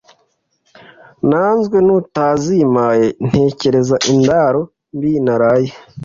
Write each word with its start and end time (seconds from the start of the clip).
Nanzwe 1.29 1.77
n'utazimpaye 1.85 3.07
ntekereza 3.27 3.95
indaro 4.13 4.61
mbi 4.95 5.11
naraye 5.25 5.71